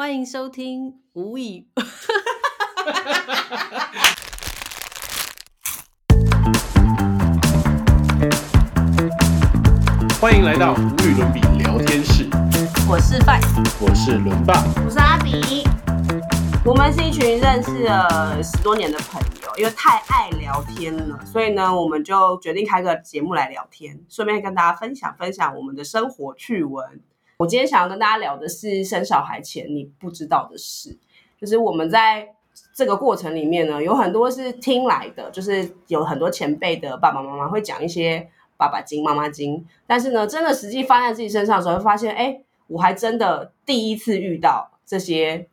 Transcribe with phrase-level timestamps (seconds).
[0.00, 1.66] 欢迎收听无语。
[10.20, 12.30] 欢迎来到无与伦比聊天室，
[12.88, 13.40] 我是范，
[13.80, 14.62] 我是伦爸。
[14.86, 15.64] 我是阿比，
[16.64, 27.00] 我们是一群认识了十多年的朋友，因为太爱聊天了，所以呢，我们就决定开个节目来聊天，顺便跟大家分享分享我们的生活趣闻。
[27.38, 30.98] 我今天想要跟大家聊的是生小孩前你不知道的事，
[31.40, 32.34] 就是我们在
[32.74, 45.46] 这个过程里面呢，有很多是听来的，就是有很多前辈的爸爸妈妈会讲一些爸爸经、妈妈经，但是呢，真的实际发生在自己身上的时候，会发现，哎，我还真的第一次遇到这些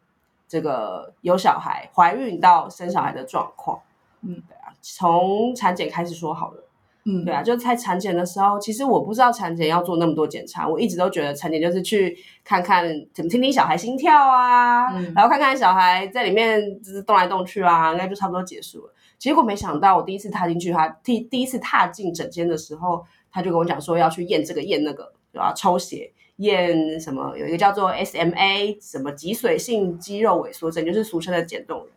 [0.48, 3.80] 这个有小孩、怀孕到生小孩的状况。
[4.22, 6.64] 嗯，对啊，从产检开始说好了。
[7.08, 18.94] 嗯对啊，就在产检的时候，其实我不知道产检要做那么多检查，我一直都觉得产检就是去看看，怎么听听小孩心跳啊，嗯然后看看小孩在里面就是动来动去啊，应该就差不多结束了。
[19.18, 25.54] 结果没想到，我第一次踏进去，他第第一次踏进诊间的时候，他就跟我讲说要去验这个验那个，对吧？
[25.56, 27.38] 抽血验什么？
[27.38, 31.88] 有一个叫做 SMA，什么脊髓性肌肉萎缩症，就是俗称的减动人。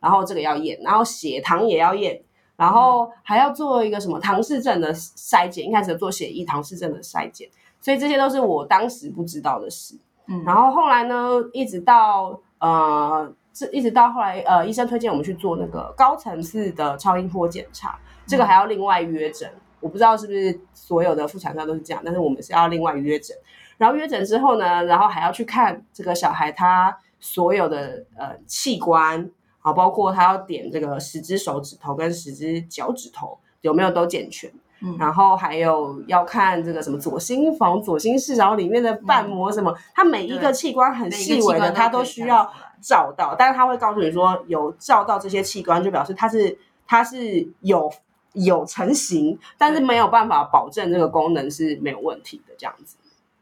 [0.00, 2.20] 然后这个要验，然后血糖也要验，
[2.56, 7.48] 然后还要做一个什么唐氏症的筛检，一开始做血液唐氏症的筛检，
[7.80, 9.98] 所以这些都是我当时不知道的事。
[10.26, 19.50] 嗯然后后来呢，一直到呃，这一直到后来呃，医生推荐我们去做那个高层次的超音波检查，这个还要另外约诊。
[19.80, 23.36] 我不知道是不是所有的妇产科都是这样，但是我们是要另外约诊。
[23.76, 29.30] 然后约诊之后呢，然后还要去看这个小孩他所有的呃器官，
[29.64, 34.48] 好，包括他要点这个十只手指头跟十只脚趾头有没有都健全。
[34.80, 47.90] 嗯然后还有要看这个什么左心房、左心室，然后里面的瓣膜什么，它每一个器官很细微的，它都需要照到，但是他会告诉你说有照到这些器官，就表示它是它是有
[48.34, 52.96] 有成型，但是没有办法保证这个功能是没有问题的这样子。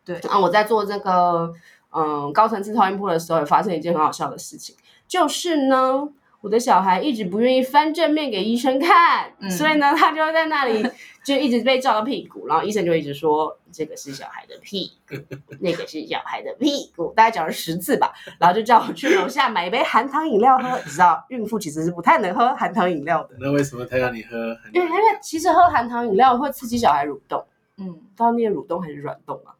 [0.05, 1.53] 对啊，我在做这个
[1.91, 4.77] 嗯高层次超音波的时候，也发生一件很好笑的事情，
[5.13, 6.09] 就是呢。
[6.41, 10.85] 我的小孩一直不愿意翻正面给医生看，嗯所以呢， 他就在那里
[11.25, 15.15] 就一直被照到屁股，然后医生就一直说这个是小孩的屁股，
[15.61, 20.77] 那个是小孩的屁股，大概讲了十次吧，然后就叫我去楼下买一杯含糖饮料喝。
[20.85, 24.37] 你知道，孕妇其实是不太能喝含糖饮料的，那为什么他要你喝？
[24.75, 27.45] 因为因为其实喝含糖饮料会刺激小孩蠕动，
[27.79, 29.55] 嗯，不知道那个蠕动还是软动啊？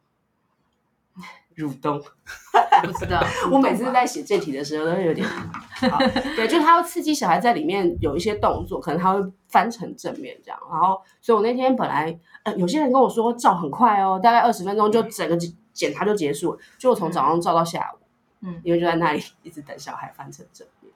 [1.57, 2.01] 蠕动。
[2.83, 3.23] 不知道。
[3.51, 5.25] 我每次在写这题的时候都会有点，
[5.89, 5.97] 好
[6.35, 10.59] 对，就是他会刺激小孩在里面有一些动作，可能他会翻成正面这样。
[10.69, 18.03] 然后，所以我那天本来，呃，有些人跟我说照很快哦，大概二十分钟就整个检检查就结束了，就我从早上照到下午，
[18.41, 20.91] 嗯因为就在那里一直等小孩翻成正面，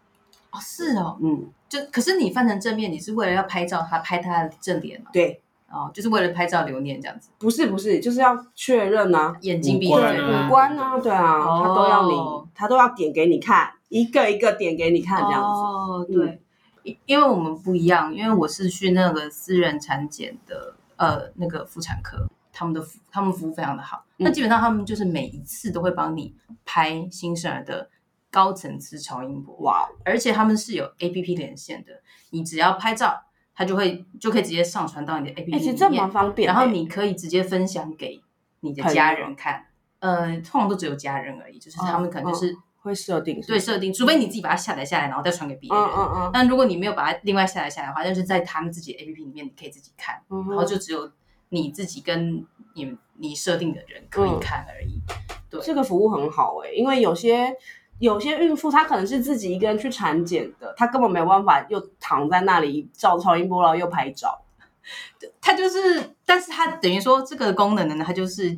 [0.52, 5.10] 哦，是哦，嗯，就可是你翻成正面，你是为了要拍照他拍他的正脸嘛？
[5.14, 11.62] 对，哦，就是为了拍照留念这样子，不是不是，就是要确认啊，眼睛闭五嘴对，啊五官啊，对啊，哦。
[11.64, 16.14] 他都要你，他都要点给你看，一个一个点给你看这样子，哦，嗯。
[16.14, 16.42] 对，
[16.84, 24.06] 因因为我们不一样，因为我是去那个私人产检的，呃，那个妇产科，他们的服他们服务非常的好。
[24.16, 26.34] 那嗯基本上他们就是每一次都会帮你
[26.66, 27.90] 拍新生儿的
[28.32, 31.92] 高层次超音波，哇哦，而且他们是有 A P P 连线的，
[32.32, 33.22] 你只要拍照，
[33.58, 38.22] 它就会就可以直接上传到你的 A P 哎，P 里其实这蛮面，然后你可以直接分享给
[38.60, 39.66] 你的家人看。
[40.00, 45.78] 呃，通常都只有家人而已，就是他们可能就是会设定对设定，除非你自己把它下载下来，然后再传给别人。
[45.78, 51.12] 嗯嗯嗯但如果你没有把它另外下载下来的话，那就是在他们自己的 A P P 里面，你可以自己看，嗯，然后就只有
[51.50, 52.46] 你自己跟
[52.76, 55.02] 你你设定的人可以看而已。
[55.50, 57.56] 对这个服务很好哎、因为有些
[58.00, 64.42] 有些孕妇她可能是自己一个人去产检的，她根本没有办法又躺在那里照超音波，然后又拍照。
[65.42, 68.58] 她就是，但是她等于说这个功能呢，她就是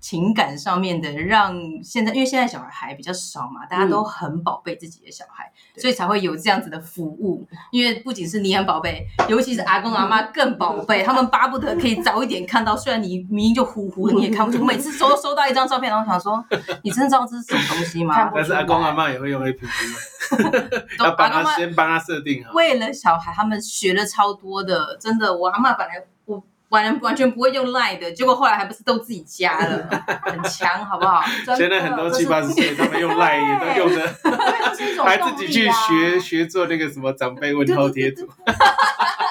[0.00, 7.46] 情感上面的，让现在因为现在小孩还比较少嘛，大家都很宝贝自己的小孩，所以才会有这样子的服务。
[7.70, 12.76] 因为不仅是你很宝贝，尤其是阿公阿妈更宝贝， 他们巴不得可以早一点看到。
[12.76, 14.62] 虽然你明明就糊糊的，你也看不出。
[14.64, 16.44] 每次收收到一张照片，然后想说，
[16.82, 18.30] 你真的知道这是什么东西吗？
[18.34, 22.52] 但是阿公阿妈也会用 A P P 要帮阿公妈他先帮他设定好。
[22.52, 25.36] 为了小孩，他们学了超多的，真的。
[25.36, 29.88] 我阿妈本来我完完全不会用 Line 的，结果后来还不是都自己加了，
[30.22, 31.22] 很强，好不好？
[31.56, 34.14] 现在很多七八十岁，他们用 Line 也都用的，
[35.04, 38.26] 还自己去学学做那个什么长辈问候贴图。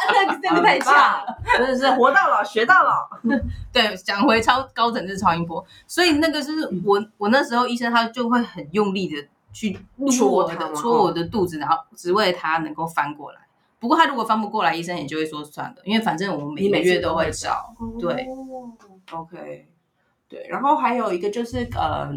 [0.07, 1.25] 那个真的太强了。
[1.57, 3.07] 真的是活到老学到老。
[3.73, 13.39] 对，讲回超高层次超音波，所以那个就是我我那时候医生他就会很用力的去撸戳我的戳我的肚子，然后只为了它能够翻过来。
[13.85, 17.75] 不过他如果翻不过来，医生也就会说算了，因为反正我们每每月都都会会照。
[17.99, 18.71] 对哦
[19.11, 19.67] ，OK，
[20.27, 22.11] 对，然后还有一个就是呃，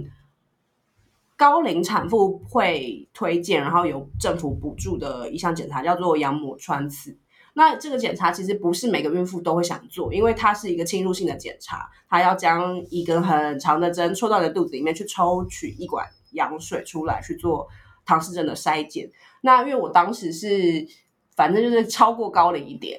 [1.36, 7.18] 高龄产妇会推荐，然后有政府补助的一项检查叫做羊膜穿刺。
[7.52, 17.68] 那这个检查其实不是每个孕妇都会想做，因为它是一个侵入性的检查，它要将一根很长的针戳到你的肚子里面去抽取一管羊水出来去做
[18.06, 19.10] 唐氏症的筛检。
[19.40, 20.86] 那因为我当时是
[21.38, 22.98] 反正就是超过高龄一点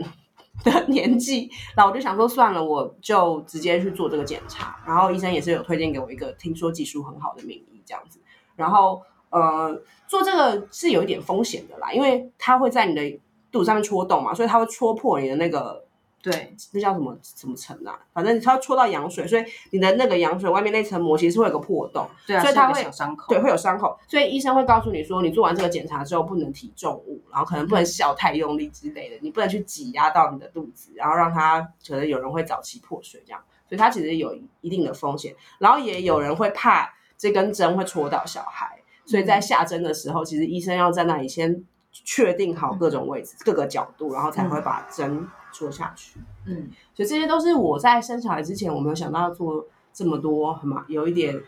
[0.64, 4.82] 的 年纪，然后我就想说算了，我就直接去做这个检查。
[4.88, 8.18] 然后医生也是有推荐给我一个听说技术很好的名医这样子。
[8.56, 9.78] 然后呃，
[10.08, 13.20] 做这个是有一点风险的啦，因为它会在你的
[13.52, 15.84] 肚子上面戳洞嘛，所以它会戳破你的那个
[16.22, 17.98] 对，那叫什么什么层啊？
[18.14, 22.08] 反正它会戳到羊水，所以你的那个羊水外面那层膜其实会有个破洞。
[22.28, 23.34] 对啊，所以它会有伤口。
[23.34, 35.34] 对，会有伤口，所以医生会告诉你说，你做完这个检查之后不能提重物，然后可能不能笑太用力之类的，你不能去挤压到你的肚子，然后让它可能有人会早期破水这样，所以它其实有一定的风险。
[35.58, 46.20] 然后也有人会怕这根针会戳到小孩，所以在下针的时候，其实医生要在那里先确定好各种位置、各个角度，然后才会把针戳下去。
[46.46, 51.42] 嗯，所以这些都是我在生小孩之前，我没有想到要做这么多，很麻，有一点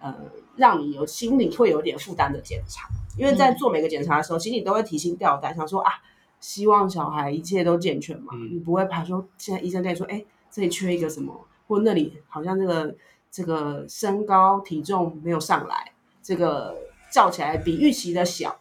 [0.00, 0.14] 呃，
[0.56, 2.88] 让你有心里会有点负担的检查。
[3.16, 5.92] 因为在做每个检查的时候，心里都会提心吊胆，想说啊，
[6.38, 12.94] 希望小孩一切都健全嘛，嗯你不会怕说现在医生跟你说，哎，这里缺一个什么，或那里好像这个
[13.28, 15.92] 这个身高体重没有上来，
[16.22, 16.76] 这个
[17.12, 18.60] 照起来比预期的小，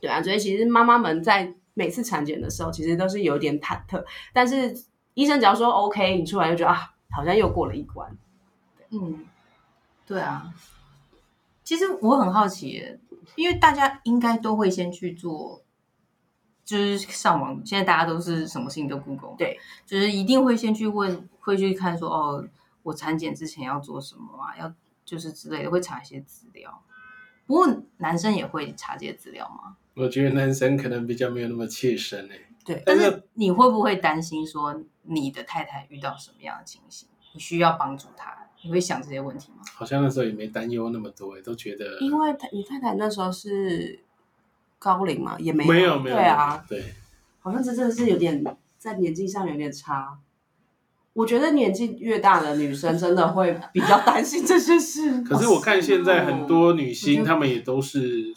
[0.00, 4.76] 对啊，所以其实妈妈们在每次产检的时候，其实都是有点忐忑，但是
[5.14, 8.18] 医生只要说 OK，你出来就觉得啊，好像又过了一关。
[8.90, 9.24] 嗯，
[10.04, 10.52] 对啊。
[11.62, 12.98] 其实我很好奇，
[13.36, 15.62] 因为大家应该都会先去做，
[16.64, 22.44] 就是上网，现在大家都是什么事情都 Google，嘛对，就是一定会先去问，会去看说哦，
[22.82, 26.82] 我产检之前要做什么啊，要就是之类的，会查一些资料。
[27.46, 29.76] 不过男生也会查这些资料吗？
[29.98, 32.46] 我觉得男生可能比较没有那么切身诶。
[32.64, 38.34] 对但但是是你会不会担心说你的太太遇到什么样的情形，你需要帮助她？
[38.62, 39.62] 你会想这些问题吗？
[39.74, 44.00] 好像那时候也没担忧那么多诶，都觉得因为他你太太那时候是
[44.78, 46.94] 高龄嘛，也没没有没有对啊，，对，
[47.40, 48.44] 好像这真的是有点
[48.76, 50.18] 在年纪上有点差。
[51.14, 55.22] 我觉得年纪越大的女生真的会比较担心这些事。
[55.26, 58.32] 可是我看现在很多女星，她们也都是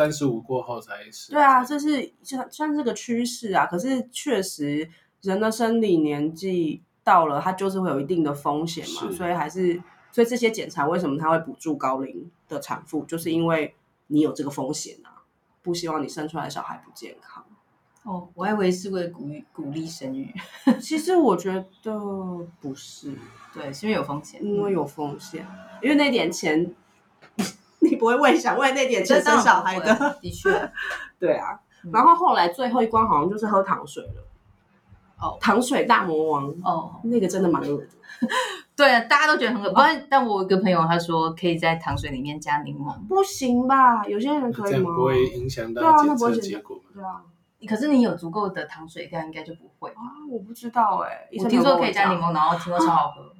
[0.00, 1.30] 三十五过后才是。
[1.32, 3.66] 对啊，这是算算是个趋势啊。
[3.66, 4.88] 可是确实，
[5.20, 13.74] 人的生理年纪到了，它就是会有一定的风险嘛，所以还是所以这些检查为什么它会补助高龄的产妇，就是因为
[14.06, 15.20] 你有这个风险啊，
[15.60, 17.44] 不希望你生出来的小孩不健康。
[18.04, 20.34] 哦，我还以为是为了鼓励鼓励生育，
[20.80, 21.98] 其实我觉得
[22.58, 23.14] 不是，
[23.52, 25.46] 对，是因为有风险，因为有风险，
[25.82, 26.74] 因为那点钱，你
[28.00, 30.16] 不会为想为那点钱生小孩的。
[30.20, 30.50] 的确，
[31.20, 34.26] 对啊，嗯然后后来最后一关好像就是喝糖水了。
[35.20, 37.86] 哦糖水大魔王，哦，那个真的蛮恶的。
[38.74, 44.02] 对，啊大家都觉得很恶，不然但我有一个朋友他说可以在糖水里面加柠檬，不行吧？
[44.08, 44.94] 有些人可以吗？
[44.96, 46.80] 不会影响对啊到检测那不会检测结果？
[46.94, 47.20] 对啊，
[47.68, 49.90] 可是你有足够的糖水量，应该就不会。
[49.90, 50.00] 啊，
[50.30, 53.22] 我不知道哎、医我听说可以加柠檬，然后听说超好喝。
[53.22, 53.34] 我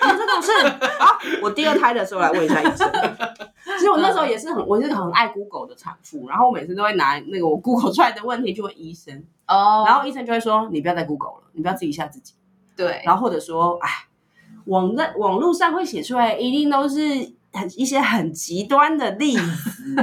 [0.00, 0.50] 讲，有这种事
[0.98, 1.06] 啊！
[1.42, 2.90] 我第二胎的时候来问一下医生。
[3.78, 12.34] 其实我那时候也是很，我是个很爱 Google 的产妇，然后我每次都会拿那个我 Google 出来的问题去问医生，哦然后医生就会说你不要再 Google 了，你不要自己吓自己。
[12.76, 13.88] 对，然后或者说，哎，
[14.66, 16.98] 网在网络上会写出来，一定都是
[17.52, 19.96] 很一些很极端的例子。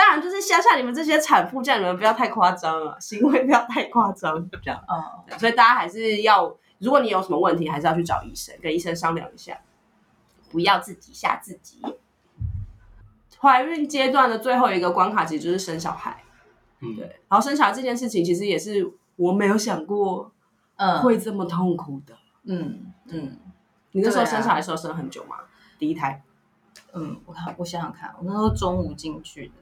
[0.00, 4.82] 当然，就是吓吓你们这些产妇，叫你们不要太夸张了，行为不要太夸张，这样。
[4.88, 9.60] 哦，所以大家还是要，如果你有什么问题，还是要去找医生，跟医生商量一下，
[10.50, 11.82] 不要自己吓自己。
[13.38, 16.24] 怀孕阶段的最后一个关卡，其实就是生小孩。
[16.80, 20.32] 嗯，对，然后生小孩这件事情，其实也是我没有想过
[20.76, 22.16] 嗯，会这么痛苦的。
[22.44, 23.38] 嗯嗯
[23.92, 25.36] 你那时候生小孩的时候生很久吗？
[25.78, 26.22] 第一胎
[26.94, 29.52] 嗯，我看我想想看，我那时候中午进去的，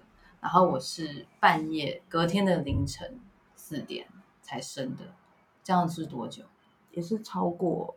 [0.40, 3.18] 然后我是半夜隔天的凌晨
[3.54, 4.06] 四点
[4.42, 5.04] 才生的，
[5.62, 6.44] 这样是多久？
[6.92, 7.94] 也是超过，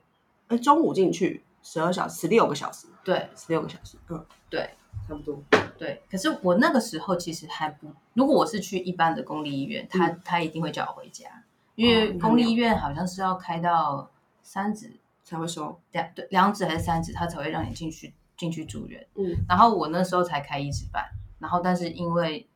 [0.47, 4.69] 哎，中午进去十二小时，十六个小时，对十六个小时，嗯，对
[5.07, 5.41] 差不多。
[5.77, 11.43] 对，可是我那个时候其实还不，如果我是去一般的公立医院，他他一定会叫我回家，
[11.75, 14.11] 因为哦公立医院好像是要开到
[14.43, 15.79] 三指才会收。
[15.91, 21.09] 两对两指还是三指，他才会让你进去进去住院，嗯然后我那时候才开一指半，
[21.41, 22.47] 然后但是因为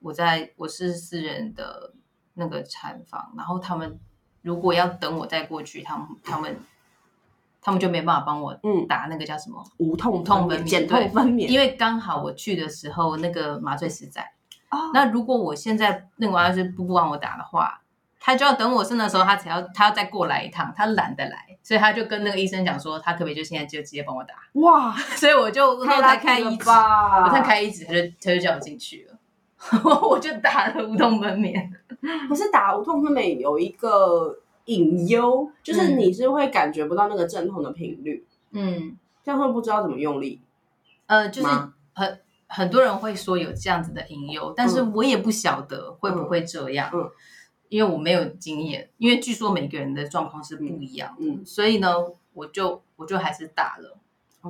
[0.00, 1.92] 我在我是私人的
[2.34, 3.98] 那个产房，然后他们
[4.42, 6.56] 如果要等我再过去，他们他们
[7.60, 14.22] 他们就没办法帮我嗯，打那个叫什么，无痛痛分娩减痛分娩，因为刚好我去的时候那个麻醉师在。
[14.70, 17.82] 哦那如果我现在那个麻醉师不不帮我打的话，
[18.28, 29.18] 他就要等我生的时候，他才要他要再过来一趟，他懒得来，所以他就跟那个医生讲说，他可不可以就现在就直接帮我打，哇， 所以我就那时候才开一指，吧我才开一指，他就他就叫我进去了，
[30.06, 31.70] 我就打了无痛分娩。
[32.28, 35.98] 可是打无痛分娩有一个隐忧，就是嗯。
[35.98, 38.94] 你是会感觉不到那个阵痛的频率，嗯，
[39.24, 40.42] 这样会不知道怎么用力。
[41.06, 41.48] 呃，就是
[41.94, 47.10] 很很多人会说有这样子的隐忧，但是我也不晓得会不会这样，嗯嗯
[47.68, 51.94] 因为我没有经验，因为据说每个人的状况是不一样的，嗯，所以呢，
[52.32, 53.96] 我就我就还是打了，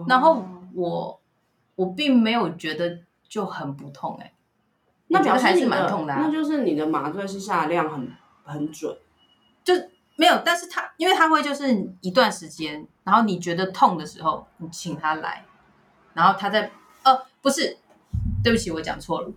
[0.06, 0.44] 然后
[0.74, 1.20] 我
[1.76, 4.32] 我并没有觉得就很不痛、欸，哎，
[5.08, 8.12] 那表我觉得还是蛮痛的啊那就是你的麻醉是下的量很
[8.44, 8.96] 很准。
[9.64, 9.74] 就
[10.16, 15.44] 没有，但是他因为他会就是一段时间，然后你觉得痛的时候，你请他来，
[16.14, 16.70] 然后他在
[17.02, 17.76] 呃不是，
[18.42, 19.30] 对不起，我讲错了，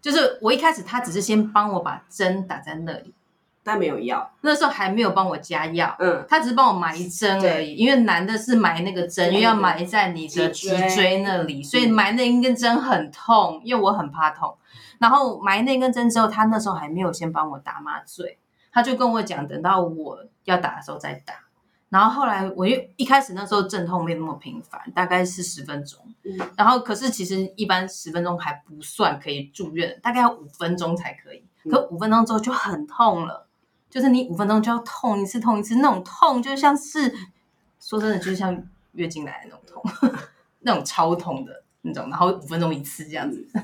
[0.00, 3.14] 就是我一开始他只是先帮我把针打在那里，
[3.64, 5.96] 但没有药，那时候还没有帮我加药。
[5.98, 14.56] 嗯，他只是帮我埋针而已，因为男的是埋那个针，因为要埋在你的脊椎那里，所以埋那一根针很痛，因为我很怕痛。
[14.98, 18.38] 然后埋那根针之后，他那时候还没有先帮我打麻醉，
[18.72, 21.34] 他就跟我讲，等到我要打的时候再打。
[21.88, 26.00] 然后后来我又一开始那时候阵痛没那么频繁，大概是十分钟。
[26.24, 31.44] 嗯然后可是其实一般十分钟还不算可以住院，大概要五分钟才可以。
[31.64, 33.46] 嗯可五分钟之后就很痛了，
[33.90, 37.12] 就是你五分钟就要痛一次，痛一次，那种痛就像是
[37.80, 38.60] 说真的，就是像
[38.92, 40.10] 月经来的那种痛，
[40.60, 43.44] 那种超痛的那种，然后五分钟一次这样子，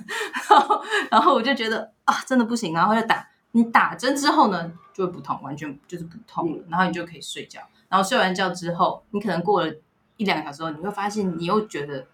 [0.49, 3.29] 然后然后我就觉得啊，真的不行，然后就打。
[3.55, 7.61] 你打针之后呢，就会不痛，完全就是不痛了，然后你就可以睡觉。
[7.92, 9.70] 然后睡完觉之后，你可能过了
[10.16, 12.06] 一两个小时后，你会发现你又觉得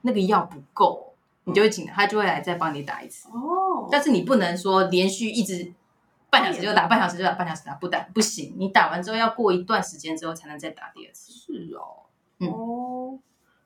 [0.00, 1.12] 那个药不够，
[1.44, 3.28] 你就会请他就会来再帮你打一次。
[3.28, 5.70] 哦但是你不能说连续一直
[6.30, 8.54] 半小时就打，半小时就打，半小时打不打不行。
[8.56, 11.30] 你打完之后要过一段时间之后才能再打第二次。
[11.30, 13.18] 是哦，嗯哦，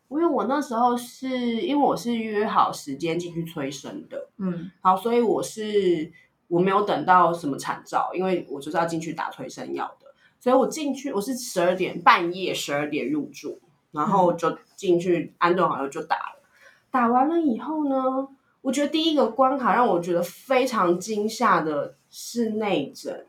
[0.08, 6.10] 因为我那时候是因为我是约好时间进去催生的，嗯好，所以我是
[6.48, 10.05] 我没有等到什么产兆，因为我就是要进去打催生药的，
[10.46, 13.58] 所以我进去我是十二点半夜十二点入住，
[13.90, 16.40] 然后就进去安顿好了就打了。
[16.88, 18.28] 打完了以后呢，
[18.62, 23.26] 我觉得第一个关卡让我觉得非常惊吓的是内诊，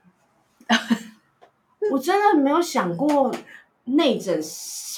[1.91, 3.33] 我真的没有想过
[3.85, 4.39] 内诊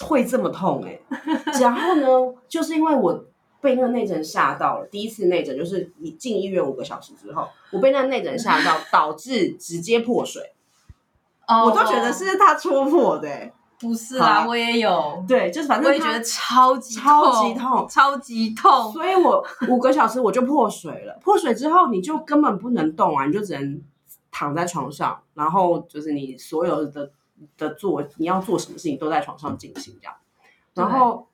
[0.02, 1.00] 会这么痛哎、
[1.62, 3.24] 然后呢，就是因为我
[3.62, 10.52] 被那个内诊吓到了，第一次内诊就是你进医院五个小时之后，我被那个内诊吓到，导致直接破水，
[11.50, 13.54] 哦我都觉得是他戳破的、欸。
[13.82, 14.46] 不是好啊啊？
[14.46, 18.92] 我也有，对，就是反正他我也觉得超级超级痛超级痛。
[18.92, 21.18] 所以我五个小时我就破水了。
[21.22, 23.82] 破水之后，你就根本不能动啊，你就只能
[24.30, 27.10] 躺在床上，然后就是你所有的
[27.58, 30.14] 的做你要做什么事情都在床上进行这样。
[30.74, 31.30] 然后，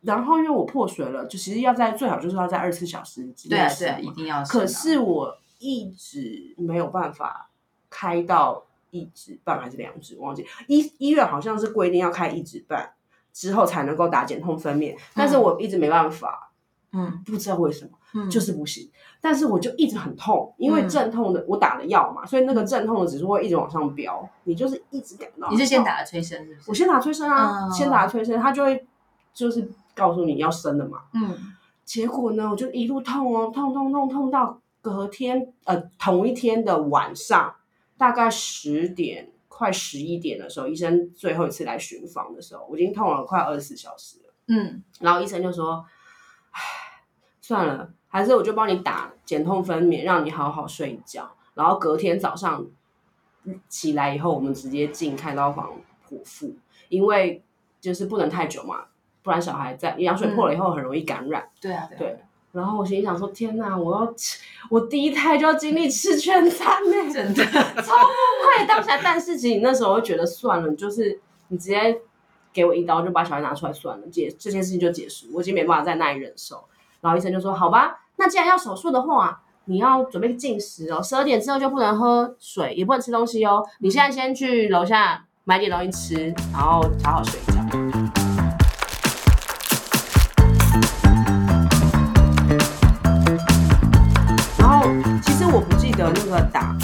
[0.00, 4.44] 然后因为我破水了，就其实要在最好就是要在二十四小时之对啊对啊，内死嘛一定要啊。
[4.44, 7.50] 可是我一直没有办法
[7.88, 8.65] 开到
[9.00, 12.92] 一指半还是两指，忘记医医院好像是规定要开一指半
[13.32, 16.50] 之后才能够打减痛分娩，但是我一直没办法，
[16.92, 18.90] 嗯不知道为什么，嗯，就是不行。
[19.20, 25.50] 但是我就一直很痛，因为镇痛的我打了药嘛，所以那个镇痛的指数会一直往上飙，你就是一直感到。
[25.50, 25.82] 你是先？
[25.82, 26.70] 打了催生是不是？
[26.70, 28.86] 我先打催生啊，嗯先打催生，他就会
[29.34, 31.02] 就是告诉你要生了嘛。
[31.14, 31.36] 嗯
[31.84, 37.54] 结果呢，我就一路痛哦，痛痛痛痛到隔天呃同一天的晚上，
[37.98, 44.34] 大概十点快十一点的时候，医生最后一次来巡房的时候，我已经痛了快二十四小时了。
[44.48, 45.84] 嗯然后医生就说
[46.52, 46.60] ：“唉，
[47.40, 51.34] 算了，还是我就帮你打减痛分娩，让你好好睡觉。
[51.54, 52.66] 然后隔天早上
[53.68, 56.54] 起来以后，我们直接进开刀房剖腹，
[56.88, 57.42] 因为
[57.80, 58.86] 就是不能太久嘛，
[59.22, 61.48] 不然小孩在羊水破了以后很容易感染。
[61.60, 62.24] 对啊对啊对
[62.56, 72.00] 然后我心里想说：天哪，我要吃，我第一胎就要经历吃全餐呢、 真的超崩溃当下，但是其实你那时候会觉得算了，就是你直接
[72.54, 76.64] 给我一刀就把小孩拿出来算了，结这件事情就结束，我已经没办法再耐忍受。
[77.02, 83.62] 然后医生就说：“好吧，那既然要手术的话，你要准备进食哦，十二点之后就不能喝水，也不能吃东西哦。
[83.80, 87.60] 你现在先去楼下买点东西吃，然后好好睡觉。”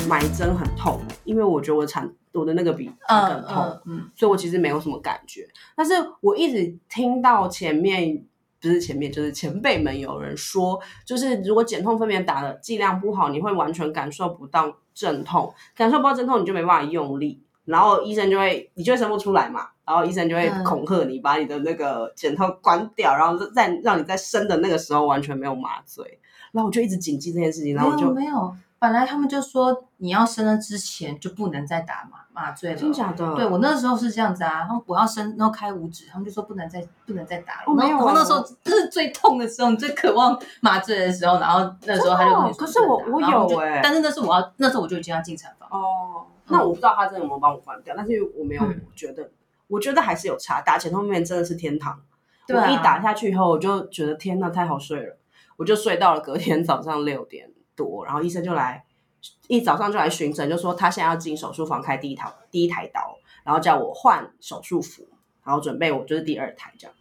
[0.09, 5.47] 埋针很痛，因为我觉得我产我的那个比它更痛，嗯嗯所以我其实没有什么感觉。
[5.77, 8.25] 但是我一直听到前面
[8.61, 26.19] 不是前面，就是前辈们有人说，就是如果减痛分娩打的剂量不好，你会完全感受不到阵痛，感受不到阵痛，你就没办法用力，然后医生就会你就会生不出来嘛，然后医生就会嗯恐吓你，把你的那个减痛关掉，然后再让你在生的那个时候完全没有麻醉。
[26.53, 32.77] 然后我就一直谨记这件事情，然后我没就有没有，本来他们就说你要生了之前就不能再打麻麻醉了。
[32.77, 33.37] 真假的？
[33.37, 37.63] 对我那时候是这样子啊，他们我要生，然后开五指，他们就说不能再不能再打了。
[37.69, 45.69] 哦没有那时候这是最痛的时候，你最渴望麻醉的时候，然后那时候他就跟你说可是我我有欸但是那是我要那时候我就已经要进产房。
[45.71, 49.31] 哦，那我不知道他真的有没有帮我关掉，但是我没有嗯觉得，
[49.69, 50.61] 我觉得还是有差。
[50.61, 52.01] 打前后面真的是天堂，
[52.49, 55.17] 对啊我一打下去以后，我就觉得天呐，太好睡了，
[55.57, 57.49] 我就睡到了隔天早上六点
[57.85, 58.85] 多，然后医生就来，
[59.49, 65.07] 一早上就来巡诊，就说他现在要进手术房开第一台第一台刀，然后叫我换手术服，
[65.45, 66.95] 然后准备我就是第二台这样，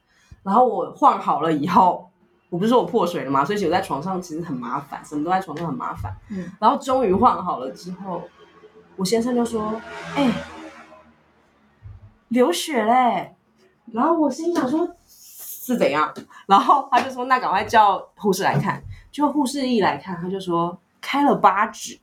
[0.43, 2.07] 然后我换好了以后。
[2.49, 3.45] 我不是说我破水了吗？
[3.45, 6.13] 所以其实我在床上其实很麻烦，什么都在床上很麻烦。
[6.27, 8.21] 嗯，然后终于换好了之后，
[8.97, 9.81] 我先生就说
[10.17, 10.29] ：“哎、
[12.27, 13.33] 流血嘞！”
[13.93, 16.13] 然后我心想说：“是怎样？”
[16.45, 21.99] 然后他就说：“那赶快叫护士来看。”就护士一来看，他就说开了八指，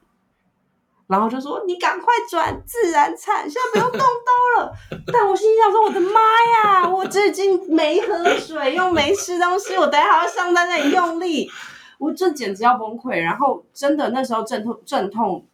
[1.07, 4.73] 然后就说：“你赶快转自然产，现在不用动刀了。
[5.11, 6.21] ”但我心想说：“我的妈
[6.63, 11.51] 呀，我最近没喝水，又没吃东西，我等下还要上在那里用力。”
[11.99, 13.19] 我这简直要崩溃。
[13.19, 15.47] 然后真的那时候阵痛阵痛，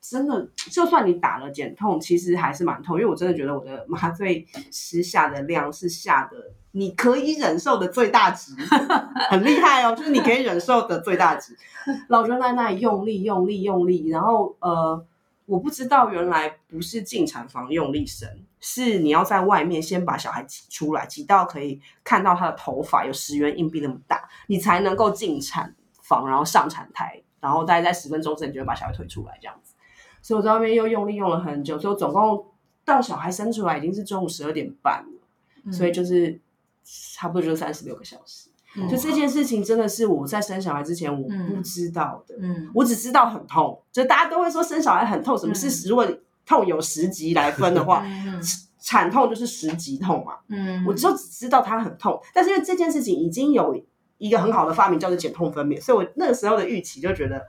[0.00, 6.38] 真的就算你打了减痛，其实还是蛮痛，因为我真的觉得我的麻醉施下的量是下的
[6.72, 8.54] 你可以忍受的最大值，
[9.30, 11.56] 很厉害哦，就是你可以忍受的最大值。
[12.08, 15.04] 老就在那里用力用力用力，然后呃，
[15.46, 18.28] 我不知道原来不是进产房用力生，
[18.60, 29.74] 是你要在外面先把小孩挤出来，挤到可以看到他的头发有十元硬币那么大，你才能够进产房，然后上产台，然后大概在十分钟之内就会把小孩推出来这样子。
[30.22, 32.46] 所以我在外面又用力用了很久，所以我总共
[32.84, 36.40] 到小孩生出来已经是中午十二点半了，所以就是
[36.84, 38.48] 差不多就是三十六个小时。
[38.74, 41.54] 嗯就这件事情真的是我在生小孩之前我嗯。
[41.54, 42.70] 不知道的，嗯。
[42.74, 46.06] 我只知道很痛，就大家都会说生小孩很痛，什么是如果
[46.46, 48.40] 痛有十级来分的话， 嗯。
[48.80, 50.38] 产痛就是十级痛嘛。
[50.48, 50.82] 嗯。
[50.86, 53.78] 我就只知道它很痛，但是因为这件事情已经有
[54.16, 57.46] 一个很好的发明叫做减痛分娩，所以我那个时候的预期就觉得，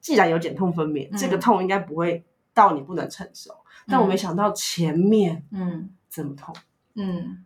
[0.00, 3.52] 既然有减痛分娩，嗯这个痛应该不会到你不能承受。
[3.86, 5.90] 但我没想到前面嗯。
[6.10, 6.62] 这么痛，嗯，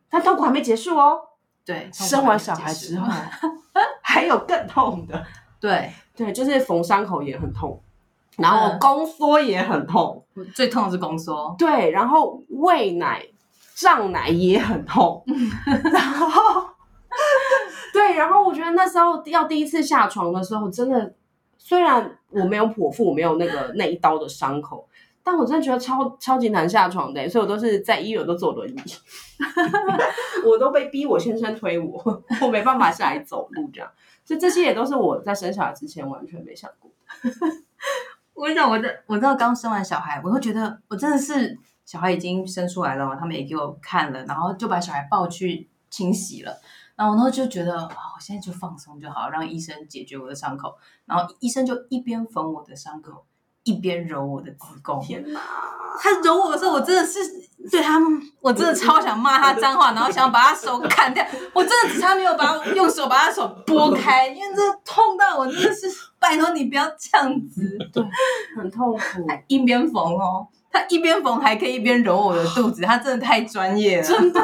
[0.08, 1.18] 但痛苦还没结束哦，
[1.64, 3.06] 对，生完小孩之后
[4.02, 5.24] 还有更痛的。
[5.60, 7.80] 对，对，就是缝伤口也很痛，
[8.36, 8.78] 然后嗯。
[8.78, 13.26] 宫缩也很痛，我最痛的是宫缩，对，然后喂奶、
[13.74, 15.22] 胀奶也很痛，
[15.92, 16.66] 然后
[17.92, 21.12] 对，然后我觉得那时候要第一次下床的时候，真的
[21.58, 24.86] 虽然我没有剖腹，我没有那个那一刀的伤口。
[25.22, 28.82] 但我真的觉得超超级难下床的，所以我都是在医院都坐轮椅，
[30.46, 33.90] 我都被逼我先生推我，我没办法下来走路这样，
[34.24, 37.30] 所以这些也都是我在生小孩之前完全没想过的。
[38.34, 46.58] 我跟你讲，我在我知道刚生完小孩，我会觉得我真的是小孩已经生出来了嘛，他们也给我看了，然后就把小孩抱去清洗了，
[46.96, 53.26] 然后我那时候就觉得啊、我现在就放松就好，让医生解决我的伤口，然后医生就一边缝我的伤口，
[53.70, 55.00] 一边揉我的子宫。
[55.00, 55.40] 天哪！
[56.02, 57.18] 他揉我的时候，我真的是
[57.70, 57.98] 对他，
[58.40, 61.24] 我真的超想骂他脏话，然后想把他手砍掉。
[61.52, 65.86] 我真的只差没有把用手把他手拨开，因为这痛到我真的是，
[66.18, 67.62] 拜托你不要这样子。
[67.92, 68.02] 对，
[68.56, 74.02] 很痛苦，他一边缝哦，他一边缝还可以一边揉我的肚子，他真的太专业了。
[74.02, 74.40] 真的。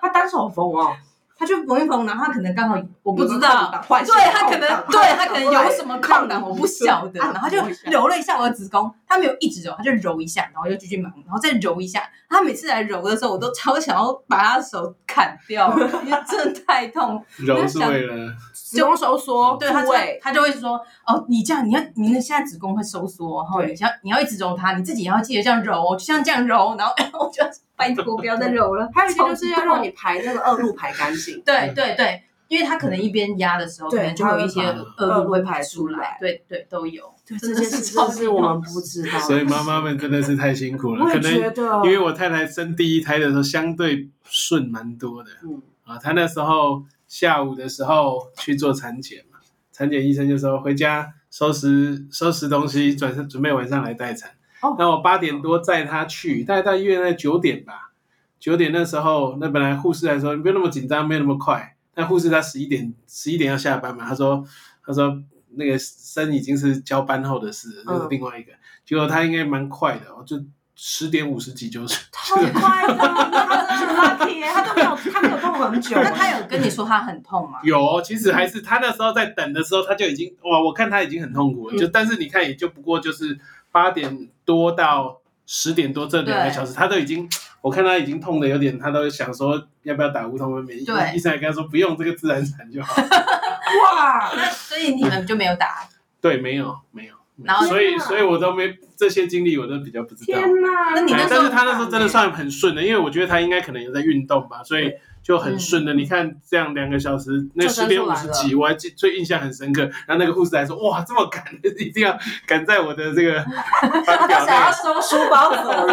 [0.00, 0.94] 他单手缝哦，
[1.38, 12.02] 他就缝一缝，然后他可能刚好我不知道对他可能对他可能有什么空档我不晓 得，啊然后他就揉了一下我的子宫，他没有一直揉，他就揉一下，然后又继续忙，然后再揉一下。
[12.28, 15.70] 他每次来揉的时候，我都超想要把他手砍掉，
[16.04, 17.22] 因为真的太痛。
[17.46, 26.92] 揉是为了子宫收缩，对，他就部位他就会说，哦，你这样，你要你那现在子宫会收缩，然后你要你要一直揉它，你自己也要记得这样揉哦，就像这样揉，然后
[27.24, 27.44] 我就
[27.76, 28.88] 拜托不要再揉了。
[28.94, 29.90] 还有一个就是要让你。
[29.90, 31.40] 排那个恶露排干净。
[31.44, 36.18] 对对对，因为他可能一边压的时候，可对能就会有一些恶露会排排出来。
[36.20, 37.02] 对对，都有。
[37.26, 39.18] 对，这件事是超真的是我们不知道。
[39.18, 49.38] 所以妈妈们真的是太辛苦了，可能觉得，因为我太太生第一胎的时候相对顺蛮多的嗯，啊，她那时候下午的时候去做产检嘛，
[49.72, 54.30] 产检医生就说回家收拾收拾东西，转身准备晚上来待产。
[54.70, 57.92] 哦那我八点多载他去，大概到医院在九点吧。
[58.38, 61.76] 九点那时候，那本来护士还说你不要那么紧张，没有那么快。
[61.94, 64.44] 但护士他十一点十一点要下班嘛，他说
[64.84, 65.22] 他说
[65.54, 68.52] 那个生已经是交班后的事了，那是嗯另外一个。
[68.84, 70.36] 结果他应该蛮快的，我，就
[70.74, 71.98] 十点五十几就是。
[72.12, 75.96] 太快了，那他真的很 lucky 耶，他都没有他没有痛很久。
[76.04, 77.58] 那他有跟你说他很痛吗？
[77.64, 81.74] 有哦，其实还是他那时候在等的时候，他就已经哇，我看他已经很痛苦了。
[81.74, 83.38] 嗯就但是你看，也就不过就是
[83.72, 87.28] 八点多到十点多这两个小时，他都已经，
[87.60, 90.86] 我看他已经痛的有点，他都想说要不要打无痛分娩。
[90.86, 92.94] 对医生还跟他说不用，这个自然产就好。
[93.02, 95.86] 哇，那所以你们就没有打，
[96.20, 100.38] 对，没有没有，然后所以所以我都没这些经历，我都比较不知道。
[100.38, 100.90] 天哪！
[100.90, 104.92] 哎那你那但是他那时候真的算很顺的，因为我觉得他应该可能有在运动吧，所以
[105.26, 105.92] 就很顺的。
[105.92, 109.82] 你看这样两个小时，那十点五十几，我还记最印象很深刻。
[110.06, 111.44] 然后那个护士还说：“哇，这么赶，
[111.80, 113.44] 一定要赶在我的这个
[114.06, 114.70] 他表想要。
[114.70, 115.86] 收书包走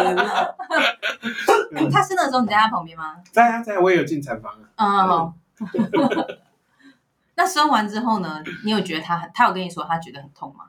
[1.72, 5.04] 人他生的时候你在他旁边吗？”在啊，在啊，我也有进产房啊。
[5.08, 5.34] 嗯。
[7.34, 8.40] 那生完之后呢？
[8.64, 9.28] 你有觉得他很？
[9.34, 10.66] 他有跟你说他觉得很痛吗？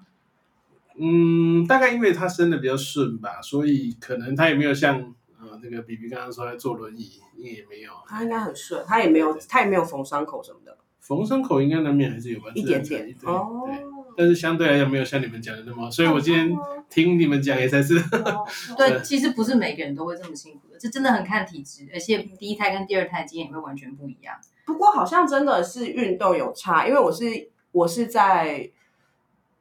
[0.99, 5.13] 嗯，大概因为他生的比较顺吧，所以可能他也没有像
[5.49, 7.91] 呃那个 B B 刚刚说在坐轮椅，也没有。
[8.07, 13.63] 他应该很顺，他也没有他也没有缝伤口什么的，缝伤口应该难免还是有吧，一点点对哦。
[13.65, 13.85] 对。
[14.17, 16.49] 但是相对来讲没有像你们讲的那么，所以我今天
[16.89, 18.01] 听你们讲也才是。
[18.77, 24.33] 对，对其实不是每个人都会这么辛苦的，这真的很看体质，而且第一胎跟第二胎经验也会完全不一样。
[24.65, 27.25] 不过好像真的是运动有差，因为我是
[27.73, 28.71] 我是在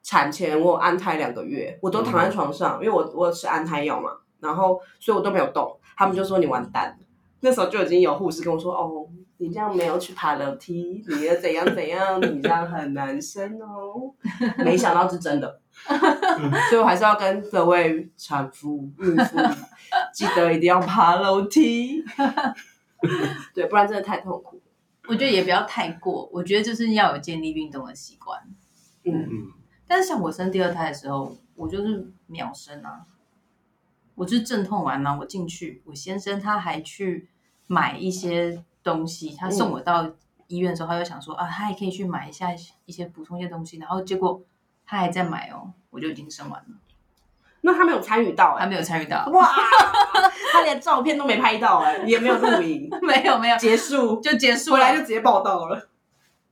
[0.05, 4.11] 产前我有安胎两个月，我都躺在床上，因为我我吃安胎药嘛，
[4.45, 7.07] 然后所以我都没有动，他们就说你完蛋了。
[7.41, 9.07] 那时候就已经有护士跟我说，哦，
[9.39, 14.15] 你这样没有去爬楼梯，你要怎样怎样，你这样很难生哦。
[14.59, 15.61] 没想到是真的，
[16.71, 19.39] 所以我还是要跟各位产妇、孕妇
[20.15, 22.03] 记得一定要爬楼梯，
[23.55, 24.61] 对，不然真的太痛苦。
[25.07, 28.41] 我觉得也不要太过，我觉得就是要有建立运动的习惯。
[29.05, 29.53] 嗯，嗯，
[29.87, 33.05] 但是像我生第二胎的时候，我就是秒生啊，
[34.15, 37.29] 我就是阵痛完了，我进去，我先生他还去
[37.67, 40.11] 买一些东西，他送我到
[40.47, 42.49] 医院的时候，他就想说啊，他还可以去买一下
[42.85, 44.43] 一些补充一些东西，然后结果
[44.87, 46.77] 他还在买哦，我就已经生完了，
[47.63, 49.51] 那他没有参与到哎、他没有参与到，哇，
[50.53, 55.01] 他连照片都没拍到哎、也没有录影， 没有没有，结束就结束了回来就。
[55.01, 55.89] 直接报道了，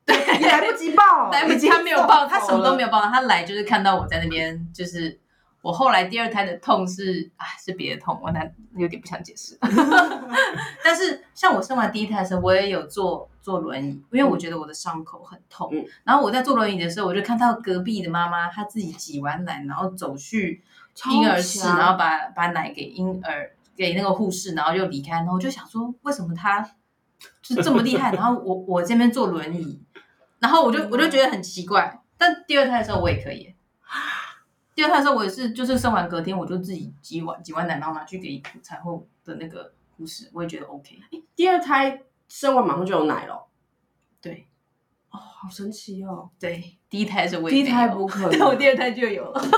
[0.04, 2.88] 对，也来不及报，来不及，他没有报，他什么都没有。
[2.88, 5.20] 有报，他来就是看到我在那边，就是
[5.62, 9.56] 我后来第二胎的痛是啊是别的痛，我难有点不想解释。
[10.84, 15.70] 但是像我生完第一胎的时候，我也有坐坐轮椅，因为我觉得我的伤口很痛。
[15.72, 20.62] 嗯然后我在坐轮椅的时候，我就看到隔壁的妈妈，她自己挤完奶，然后走去
[21.10, 25.12] 婴儿室，然后把把奶给婴儿给那个护士，然后就离开。
[25.18, 26.60] 然后我就想说，为什么她
[27.40, 28.10] 就是这么厉害？
[28.16, 29.80] 然后我我这边坐轮椅，
[30.40, 32.00] 然后我就我就觉得很奇怪。
[32.18, 33.51] 但第二胎的时候我也可以。
[34.74, 40.98] 第二胎的时候我也是，就是生完隔天我就自己挤完挤完奶，然后拿去给产后的那个护士，我也觉得 OK。
[41.36, 43.46] 第二胎生完马上就有奶了，
[44.20, 44.46] 对
[45.10, 46.30] 哦，好神奇哦！
[46.38, 49.42] 对，第一胎是我也第一胎有不可 但我能，第二胎就有了。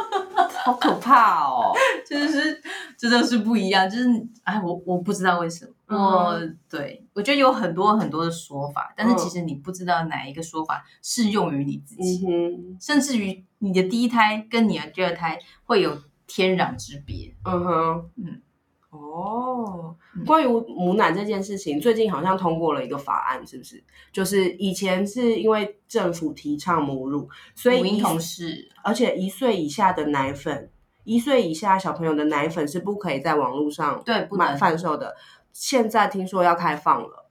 [0.65, 1.75] 好可怕哦！
[2.09, 2.61] 就是
[2.97, 4.09] 真的是不一样，就是
[4.45, 15.97] 哎，我我不知道为什么，嗯我对我觉得有很多很多的说法，但是嗯其实你不知道哪一个说法适用于你自嗯己，嗯，甚至于你的第一胎跟你的第二胎会有
[16.27, 17.33] 天壤之别。
[17.45, 18.43] 嗯哼，嗯，
[18.91, 23.85] 哦嗯，关于母奶这件事情，最近好像通过了一个法案，是不是？
[24.13, 30.69] 就是以前是因为政府提倡母乳，所以母婴同事，而且一岁以下的奶粉，
[31.05, 35.15] 一岁以下小朋友的奶粉是不可以在网络上买对不能贩售的。
[35.55, 37.31] 现在听说要开放了，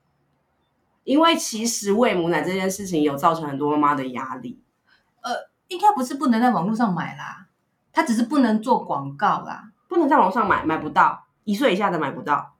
[1.04, 4.60] 因为其实喂母奶这件事情有造成很多妈妈的压力。
[5.20, 5.30] 呃
[5.68, 7.46] 应该不是不能在网络上买啦，
[7.92, 12.54] 它只是不能做广告啦，不能在网上买，买不到，一岁以下的买不到，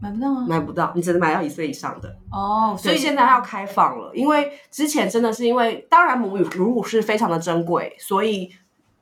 [0.00, 0.46] 买不到吗？
[0.48, 2.16] 买不到，你只能买到一岁以上的。
[2.30, 8.50] 哦，所以现在要开放了，因为之前真的是因为，当然母乳乳乳是非常的珍贵，所以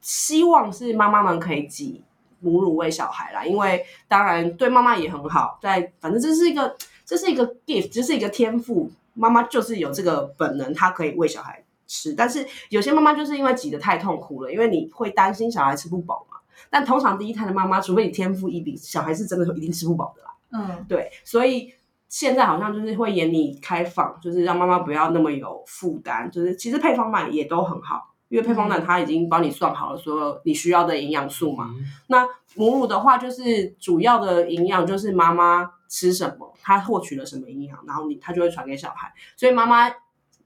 [0.01, 2.05] 希望是妈妈们可以挤
[2.45, 16.39] 母乳喂小孩啦，因为当然对妈妈也很好，在反正这是一个这是一个 gift，这是一个天赋，妈妈就是有这个本能，她可以喂小孩吃，但是有些妈妈就是因为挤得太痛苦了，因为你会担心小孩吃不饱嘛。
[16.71, 20.31] 但通常第一胎的妈妈，除非你天赋异禀，小孩是真的一定吃不饱的啦。
[20.53, 21.73] 嗯，对，所以
[22.09, 26.31] 现在好像就是会严你开放，就是让妈妈不要那么有负担。
[26.31, 31.71] 就是其实配方买也都很好，因为配方奶它已经帮你算好了所有你需要的营养素嘛。
[31.73, 39.13] 嗯那母乳的话，就是主要的营养就是妈妈吃什么，她获取了什么营养，然后你她就会传给小孩。
[39.37, 39.89] 所以妈妈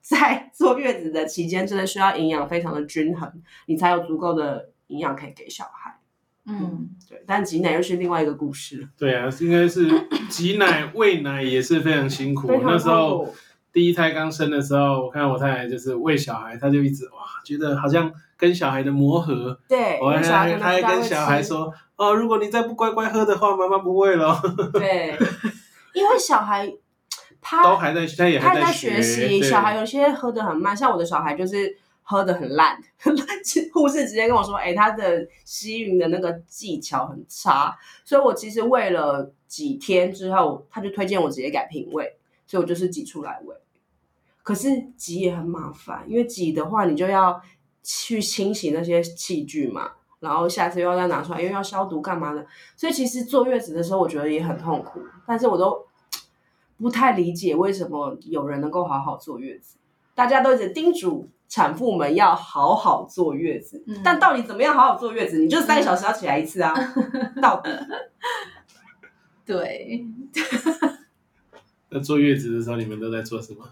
[0.02, 3.32] 在 坐月子的期间，真的需要营养非常的均衡，
[3.64, 5.98] 你才有足够的营养可以给小孩。
[6.46, 9.86] 嗯，对，但挤奶又是另外一个故事了，对啊，应该是
[10.30, 12.50] 挤奶喂奶也是非常辛苦。
[12.62, 13.34] 那时候
[13.78, 19.56] 第一胎刚生的时候，我看我太太就是喂小孩，她就一直哇，觉得好像跟小孩的磨合。
[19.68, 24.36] 对，我还还还跟小孩，说，哦，如果你再不乖乖喝的话，妈妈不喂了。
[24.72, 25.16] 对，
[25.94, 26.68] 因为小孩
[27.40, 32.76] 他都还在，他也还在学习，小孩有些喝的很慢，像我的小孩就是喝的很烂，
[33.72, 43.54] 护士直接跟我说，哎、他的吸吮的那个技巧很差，所以我其实喂了几天之后，他就推荐我直接改瓶喂，所以我就是挤出来喂。
[44.48, 47.38] 可是挤也很麻烦，因为挤的话，你就要
[47.82, 55.86] 去清洗那些器具嘛，然后下次又要再拿出来，又要消毒干嘛的，所以其实坐月子的时候，我觉得也很痛苦，但是我都
[56.78, 59.76] 不太理解为什么有人能够好好坐月子。
[60.14, 65.40] 大家都一直叮嘱产妇们要好好坐月子，嗯但到底怎么样好好坐月子？
[65.40, 66.72] 你就三个小时要起来一次啊，
[67.42, 67.68] 到底
[69.44, 70.06] 对，
[71.92, 73.68] 那坐月子的时候，你们都在做什么？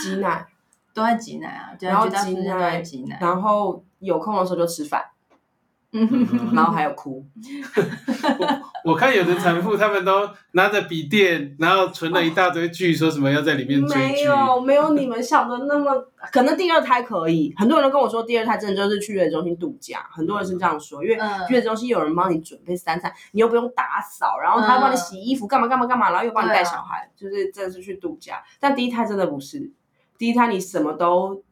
[0.00, 0.46] 挤奶，
[0.94, 5.02] 都在挤奶啊，然后挤奶挤奶，然后有空的时候就吃饭，
[5.92, 6.08] 嗯，
[6.54, 7.24] 然后还有哭。
[8.84, 14.22] 我看有的产妇他们都拿着笔电，然后存了一大堆剧，说什么要在里面追没。
[14.22, 15.92] 有没有你们想的那么，
[16.32, 28.42] 可能第二胎可以，很多人都跟我说第二胎真的就是去月子中心度假，很多人是这样说，因为嗯月子中心有人帮你准备三餐，你又不用打扫，然后他帮你洗衣服，干嘛干嘛干嘛，然后又帮你带小孩，就是真的是去度假。
[28.60, 29.70] 但第一胎真的不是，
[30.18, 31.42] 第一胎你什么都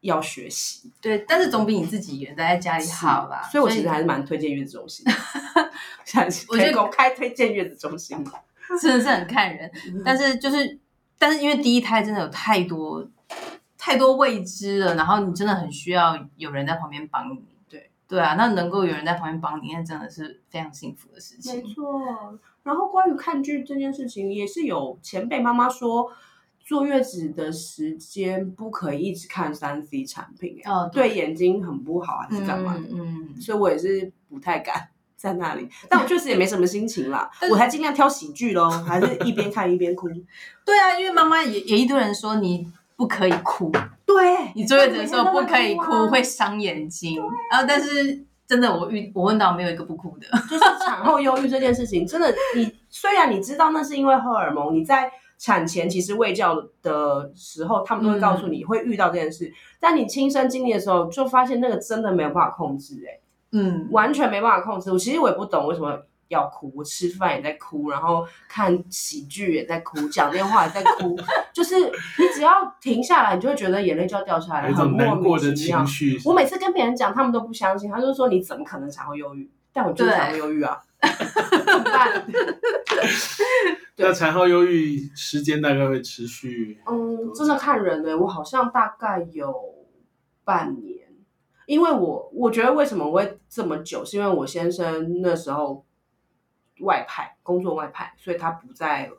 [0.00, 3.42] 要学习，对，但是总比你自己一个人待在家里好吧？
[3.52, 5.12] 所以我其实还是蛮推荐月子中心的，
[6.48, 8.18] 我觉得公开推荐月子中心。
[8.80, 10.78] 真的是很看人，嗯但是就是，
[11.18, 13.06] 但是因为第一胎真的有太多
[13.76, 17.44] 太多未知了，然后你真的很需要有人在旁边帮你。
[17.68, 21.74] 对对啊，那能够有人在旁边帮你，那真的是非常幸福的事情没情。
[21.74, 22.00] 错，
[22.62, 26.10] 然后关于看剧这件事情，也是有前辈妈妈说，
[26.64, 32.80] 坐月子的时间不可以一直看三 C 产品、欸，哦对眼睛很不好，还是干嘛的？
[32.92, 40.08] 嗯嗯，所以我也是不太敢 在那里，但我确实也没什么心情啦我还尽量挑喜剧喽，还是一边看一边哭。
[40.64, 43.70] 对啊，因为妈妈也也一堆人说你不可以哭，
[44.06, 44.14] 对，
[44.54, 47.20] 你坐月子的时候不可以哭，啊会伤眼睛。
[47.50, 50.26] 然后但是真的我遇我问到没有一个不哭的。
[50.48, 55.10] 就是产后忧郁这件事情，真的，你虽然你知道那是因为荷尔蒙，你在
[55.44, 63.20] 产前其实喂教的时候，他们都会告诉你会遇到这件事，但你亲身经历的时候，就发现那个真的没有办法控制、欸，
[63.52, 64.90] 嗯，完全没办法控制。
[64.90, 71.14] 我其实我也不懂为什么要哭，我吃饭也在哭，然后看喜剧也在哭，讲电话也在哭，
[71.52, 75.86] 就是你只要停下来，你就会觉得眼泪就要掉下来，很莫难过的名其妙情。
[75.86, 76.20] 绪。
[76.24, 79.50] 我每次跟别人讲，他们都不相信，他就说你怎么可能产后忧郁？
[79.74, 82.24] 但我就是对产后忧郁啊， 怎么办？
[84.06, 89.54] 那产后忧郁时间大概会持续，嗯，真的看人呢、我好像大概有
[90.44, 91.08] 半年，
[91.64, 95.86] 因为我我觉得为什么我会这么久，是因为我先生那时候
[96.80, 99.10] 外派工作外派，所以他不在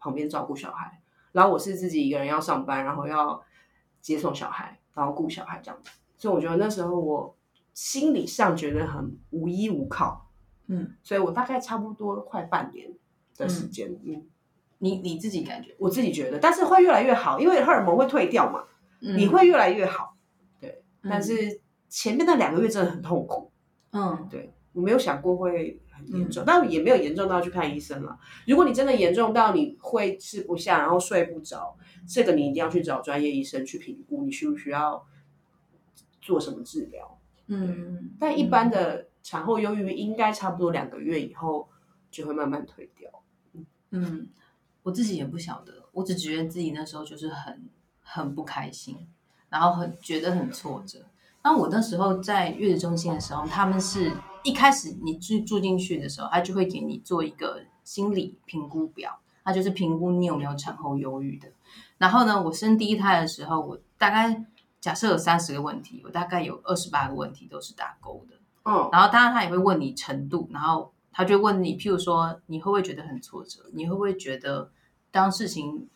[0.00, 3.40] 旁边照顾小孩，然后我是自己一个人要上班，然后要
[4.00, 7.36] 接送小孩，然后顾小孩这样子，所以我觉得那时候我
[7.72, 10.28] 心理上觉得很无依无靠，
[10.66, 12.92] 嗯，所以我大概差不多快半年
[13.36, 14.26] 的时间，嗯
[14.78, 18.64] 你你自己感觉，我自己觉得，但是会越来越好，因为荷尔蒙会退掉嘛，
[19.00, 20.16] 嗯你会越来越好。
[20.60, 23.50] 对，嗯但是前面那两个月真的很痛苦。
[23.92, 28.18] 嗯对我没有想过会很严重，但也没有严重到去看医生了。
[28.46, 31.76] 如果你真的严重到你会吃不下，然后睡不着，
[32.08, 35.06] 这个你一定要去找专业医生去评估，你需不需要
[36.20, 37.18] 做什么治疗。
[37.46, 41.68] 嗯，但一般的产后忧郁应该差不多两个月以后
[42.10, 43.08] 就会慢慢退掉。
[43.94, 44.28] 嗯，
[44.82, 47.68] 我自己也不晓得，我只觉得自己那时候就是很
[48.02, 49.06] 很不开心，
[49.48, 50.98] 然后很觉得很挫折。
[51.42, 54.10] 那我那时候在月子中心的时候，他们是
[54.42, 61.48] 一开始你住住进去的时候，他就会给你做一个心理评估表，他就是评估你有没有产后忧郁的。
[61.98, 64.44] 然后呢，我生第一胎的时候，我大概
[64.80, 68.36] 假设有三十个问题，我大概有二十八个问题都是打勾的。
[68.64, 73.60] 嗯，然后当然他也会问你程度，然后他就问你，譬如说你会不会觉得很挫折？
[73.72, 74.70] 你会不会觉得
[75.10, 75.88] 当事情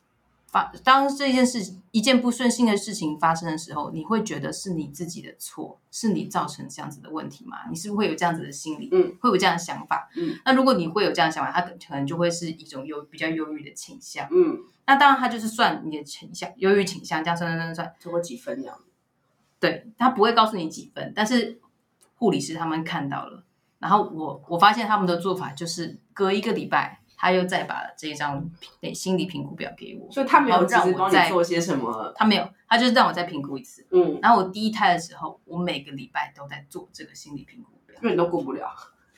[0.47, 7.59] 发当这件事一件不顺心的事情发生的时候，你会觉得是你自己的错，是你造成这样子的问题吗？
[7.69, 8.89] 你是不是会有这样子的心理？
[8.93, 10.09] 嗯，会有这样的想法？
[10.15, 14.27] 嗯，那如果你会有这样的想法，他可可能就会是一种忧比较忧郁的倾向。
[14.31, 18.79] 嗯，那当然，他就是算你的倾向，忧郁倾向这样算算算算，超过几分这样？
[19.61, 21.61] 对他不会告诉你几分，但是
[22.17, 23.43] 护理师他们看到了，
[23.79, 32.13] 然后我我发现他们的做法就是隔一个礼拜，他又再把这一张评心理评估表给我，所以他没有让我再做些什么？
[32.17, 33.87] 他没有，他就是让我再评估一次。
[33.91, 37.97] 嗯，然后我第一胎的时候，我每个礼拜都在做这个心理评估表。
[38.03, 38.69] 因为你都过不了，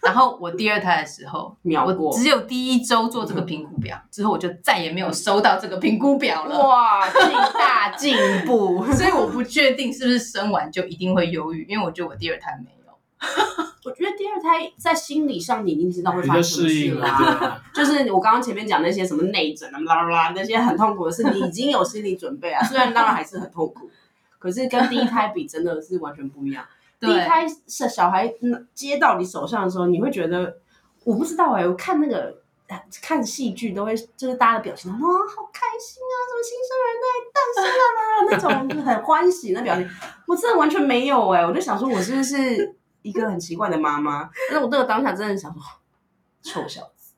[0.02, 6.58] 然后我第二胎的时候， 秒过我只有第一周做这个评估表，之后我就再也没有收到这个评估表了。
[6.66, 8.84] 哇， 进大 进步。
[8.92, 12.79] 所以我不确定是不是生完就一定会忧郁，因为我觉得我第二胎没有。
[13.84, 17.62] 我觉得第二胎在心理上你已经知道会发生什么事啦。
[17.74, 22.62] 就是我刚刚前面讲那些什么内诊啊、啦啦啦那些很痛苦的事，你已经有心理准备啊。
[22.68, 23.90] 虽然当然还是很痛苦，
[24.38, 26.64] 可是跟第一胎比，真的是完全不一样。
[26.98, 30.56] 第一，胎是小孩嗯接到你手上的时候，你会觉得，
[31.04, 32.36] 我不知道哎、我看那个
[33.02, 39.88] 看戏剧都会，就是大家的表情，哇，好开心啊，什么新生儿在诞生了啦，那种就很欢喜那表情，
[40.26, 44.30] 我真的完全没有哎、我就想说，我是不是一个很奇怪的妈妈？
[44.48, 45.62] 但是我那个当下真的想说，
[46.42, 47.14] 臭小子，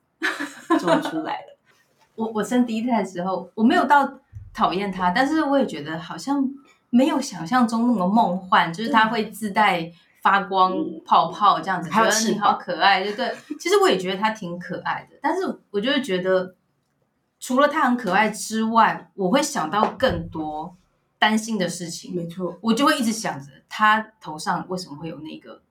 [0.79, 1.57] 终于出来了。
[2.15, 4.19] 我我生第一胎的时候，我没有到
[4.53, 6.47] 讨厌他，但是我也觉得好像
[6.89, 9.91] 没有想象中那么梦幻，就是他会自带
[10.21, 10.73] 发光
[11.05, 13.35] 泡泡这样子，觉得你好可爱，对对。
[13.59, 16.55] 其实我也觉得他挺可爱的，但是我就会觉得，
[17.39, 20.77] 除了他很可爱之外，我会想到更多
[21.17, 22.13] 担心的事情。
[22.15, 25.61] 没错，我就会一直想着他头上为什么会有那个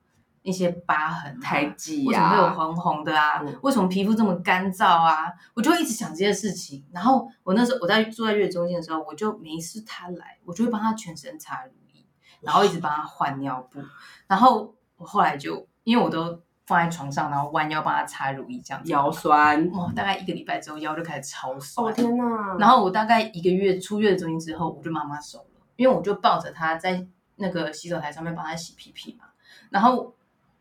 [0.43, 3.41] 那些疤痕、啊，胎记为什么会有呀，红红的啊？
[3.41, 5.31] 嗯为什么皮肤这么干燥啊？
[5.53, 6.85] 我就会一直想这些事情。
[6.91, 12.05] 然后我那时候我在住在月子中心的时候，我就每一次他来，我就会帮他全身擦乳液，
[12.41, 13.79] 然后一直帮他换尿布。
[14.27, 18.89] 然后我后来就因为我都放在床上，然后弯腰帮他擦乳液这样子。
[18.91, 19.65] 腰酸。
[19.73, 21.87] 哦，大概一个礼拜之后腰就开始超酸。
[21.87, 22.57] 哦天哪！
[22.59, 27.05] 然后我大概一个月出月子中心之后，我就妈妈手了，因为我就抱着他在
[27.37, 29.25] 那个洗手台上面帮他洗屁屁嘛。
[29.69, 30.15] 然后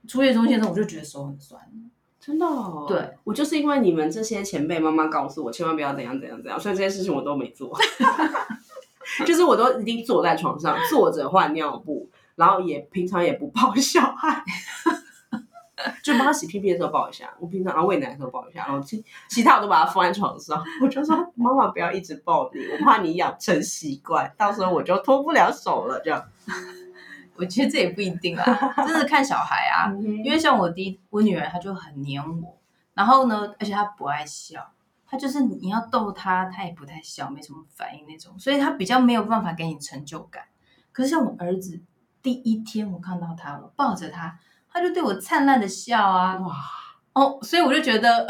[0.09, 1.61] 出月中心的时候，我就觉得手很酸。
[2.21, 7.77] 真的、哦，对我就是因为你们这些前辈妈妈告诉我，千万不要怎样怎样怎样，所以这些事情我都没做。
[9.27, 14.43] 就是我都一定坐在床上坐着换尿布，然后也平常也不抱小孩，
[16.03, 20.62] 就帮他洗屁屁的时候抱一下，我平常然后喂奶的时候抱一下，然后其其他我都把它放在床上。
[20.81, 26.01] 我就说妈妈不要一直抱你，我怕你养成习惯，到时候我就脱不了手了。
[26.05, 26.25] 这样，
[27.37, 29.92] 我觉得这也不一定啊，真的看小孩啊。
[30.25, 32.59] 因为像我弟，我女儿她就很黏我，
[32.95, 34.73] 然后呢，而且她不爱笑，
[35.07, 40.45] 她就是你要逗她，她也不太笑，没什么反应那种，所以她比较没有办法给你成就感。
[40.92, 41.81] 可是像我儿子，
[42.23, 44.38] 第一天我看到他，我抱着他，
[44.71, 46.55] 他就对我灿烂的笑啊，哇，
[47.14, 48.27] 哦，所以我就觉得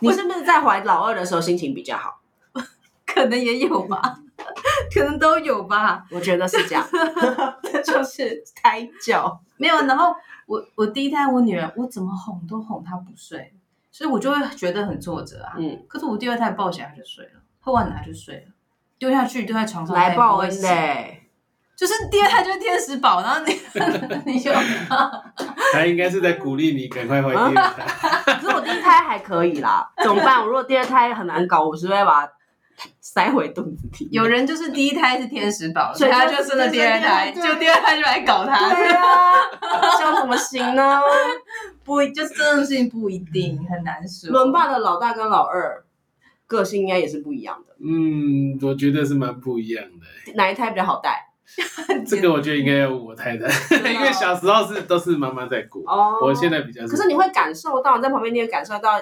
[0.00, 2.20] 你是不是在怀老二的时候心情比较好？
[3.06, 4.18] 可能也有吧，
[4.94, 6.04] 可能都有吧。
[6.10, 6.86] 我觉得是这样，
[7.84, 9.40] 就是胎教。
[9.56, 10.14] 没有，然后
[10.46, 13.54] 我我第一胎我女儿，我怎么哄都哄她不睡，
[13.90, 15.54] 所以我就会觉得很挫折啊。
[15.58, 18.52] 嗯，可是我第二胎抱起来她就睡了，喝完奶她就睡了，
[18.98, 21.22] 丢下去丢在床上来抱恩嘞。
[21.76, 23.52] 就是第二胎就是天使宝，然后你
[24.32, 24.50] 你就
[25.74, 28.32] 他应该是在鼓励你赶快怀第二胎。
[28.34, 30.40] 可是我第一胎还可以啦，怎么办？
[30.40, 32.32] 我如果第二胎很难搞，我是会把它
[33.00, 34.08] 塞回肚子里。
[34.10, 39.32] 有人就是第一胎是天使宝，所以就所以他就生了第二胎，就第二胎就来搞他，对啊，
[39.98, 41.00] 这样怎么行呢？
[41.84, 44.30] 不就是这种事情不一定很难说。
[44.30, 45.84] 轮爸的老大跟老二
[46.46, 50.32] 个性应该也是不一样的，嗯，我觉得是蛮不一样的。
[50.34, 51.24] 哪一胎比较好带？
[52.04, 53.46] 这个我觉得应该要我太太，
[53.92, 56.84] 因为小时候是都是妈妈在顾，哦我现在比较。
[56.86, 59.00] 可是你会感受到，你在旁边你也感受到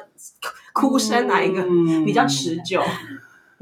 [0.75, 2.83] 哭声哪一个嗯比较持久？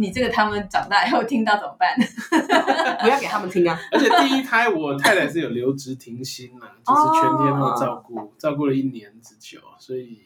[0.02, 1.96] 你这个他们长大以后听到怎么办？
[3.00, 3.78] 不要给他们听啊！
[3.92, 10.18] 而且第一胎我太太是有留职停薪呐、 就是全天候照顾，照顾了一年之久，所以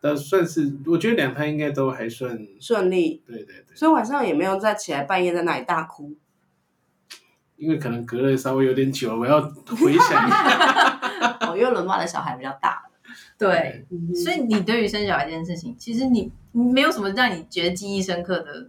[0.00, 6.14] 但算是我觉得两胎应该都还算顺利，对对对，所以晚上也没有再起来半夜在那里大哭。
[7.56, 11.00] 因为可能隔了稍微有点久，我要回想一下。
[11.40, 12.82] 哦，因为轮爸的小孩比较大，
[13.38, 13.86] 对，
[14.22, 18.68] 所以以你对于生小孩这件事情，其实你你没有什么让你觉得记忆深刻的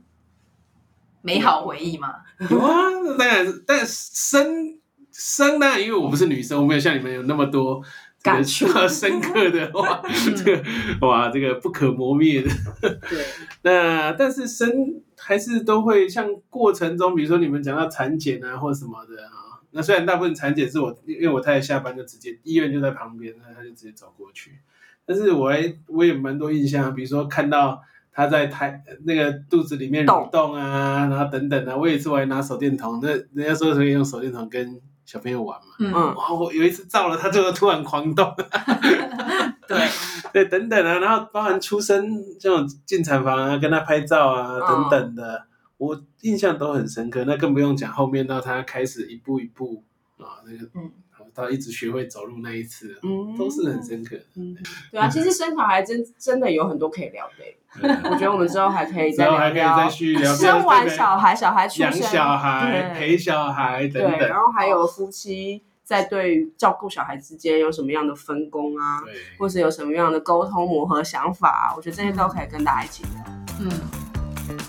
[1.28, 2.14] 美好回忆吗？
[2.50, 4.80] 有啊，那当然是，但生
[5.12, 7.84] 生呢，因为我不是女生，我没有像你们有那么多
[8.24, 10.02] 这个感触深刻的哇，
[10.38, 10.64] 这个
[11.06, 12.50] 哇，这个不可磨灭的。
[12.82, 13.26] 对，
[13.64, 14.72] 那但是生
[15.18, 24.60] 还是都会像过程中，比如说你们讲到产检啊或什么的啊，那虽然大部分产检是我，因为我太太下班就直接医院就在旁边，那他就直接走过去。
[25.06, 27.82] 但是我还我也蛮多印象，比如说看到
[28.18, 30.56] 他在胎那个肚子里面蠕动。
[30.56, 38.34] 啊，然后等等啊，我有一次我还拿手电筒，那人家说可以用手电筒跟小朋友玩嘛，嗯，然后，我有一次照了，他就突然狂动，
[39.68, 39.88] 对，
[40.34, 45.46] 对，等等啊，然后包含出生这种进产房啊，跟他拍照啊，等等的，
[45.78, 47.24] 我印象都很深刻。
[47.28, 49.84] 那更不用讲后面到他开始一步一步
[50.18, 50.92] 啊，那个，嗯
[51.38, 54.24] 到一直学会走路那一次，嗯都是很深刻的。
[54.38, 54.58] 嗯，
[54.92, 64.34] 对啊，其实生小孩真真的有很多可以聊的欸， 我觉得我们之后还可以再聊再聊续聊生完小孩，小孩出养生，小孩、陪小孩等，等然。
[64.40, 69.00] 后还有夫妻在对照顾小孩之间有什么样的分工啊，
[69.38, 73.24] 或是有什么样的沟通磨合想法啊，我觉得这些都可以跟大家一起聊。
[73.60, 73.70] 嗯，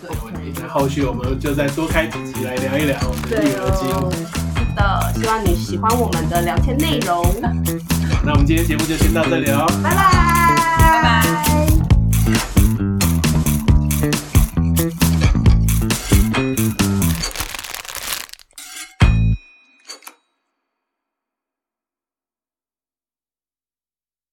[0.02, 0.60] 没问题。
[0.60, 4.37] 那后续我们就再多开几集来聊一聊我们的育儿经。
[5.14, 7.24] 希望你喜欢我们的聊天内容。
[8.24, 9.96] 那我们今天节目就先到这里哦，拜拜，
[10.78, 11.67] 拜拜。